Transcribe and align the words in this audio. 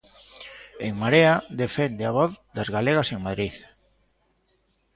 En 0.85 0.91
Marea 1.01 1.33
defende 1.63 2.03
a 2.05 2.15
voz 2.19 2.31
das 2.55 2.69
galegas 2.75 3.07
en 3.15 3.19
Madrid. 3.27 3.55